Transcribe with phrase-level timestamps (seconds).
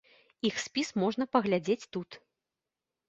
[0.49, 2.21] Іх спіс можна паглядзець тут.